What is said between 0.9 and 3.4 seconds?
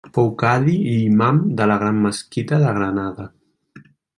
i imam de la gran mesquita de Granada.